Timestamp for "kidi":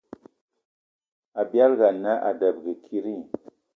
2.85-3.15